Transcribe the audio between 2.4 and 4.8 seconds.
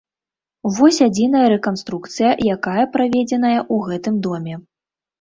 якая праведзеная ў гэтым доме.